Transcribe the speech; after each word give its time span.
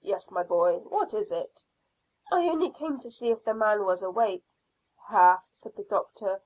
"Yes, 0.00 0.30
my 0.30 0.42
boy; 0.42 0.78
what 0.78 1.12
is 1.12 1.30
it?" 1.30 1.62
"I 2.32 2.48
only 2.48 2.70
came 2.70 2.98
to 2.98 3.10
see 3.10 3.28
if 3.30 3.44
the 3.44 3.52
man 3.52 3.84
was 3.84 4.02
awake." 4.02 4.46
"Half," 5.08 5.50
said 5.52 5.76
the 5.76 5.84
doctor. 5.84 6.40